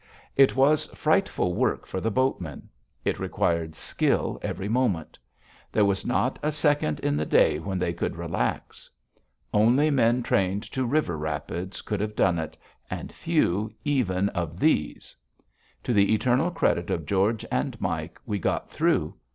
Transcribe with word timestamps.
It 0.35 0.55
was 0.55 0.87
frightful 0.95 1.53
work 1.53 1.85
for 1.85 2.01
the 2.01 2.09
boatmen. 2.09 2.69
It 3.05 3.19
required 3.19 3.75
skill 3.75 4.39
every 4.41 4.67
moment. 4.67 5.19
There 5.71 5.85
was 5.85 6.07
not 6.07 6.39
a 6.41 6.51
second 6.51 6.99
in 7.01 7.15
the 7.15 7.25
day 7.27 7.59
when 7.59 7.77
they 7.77 7.93
could 7.93 8.15
relax. 8.15 8.89
Only 9.53 9.91
men 9.91 10.23
trained 10.23 10.63
to 10.71 10.87
river 10.87 11.19
rapids 11.19 11.83
could 11.83 11.99
have 11.99 12.15
done 12.15 12.39
it, 12.39 12.57
and 12.89 13.13
few, 13.13 13.71
even, 13.85 14.29
of 14.29 14.59
these. 14.59 15.15
To 15.83 15.93
the 15.93 16.11
eternal 16.15 16.49
credit 16.49 16.89
of 16.89 17.05
George 17.05 17.45
and 17.51 17.79
Mike, 17.79 18.19
we 18.25 18.39
got 18.39 18.71
through. 18.71 19.13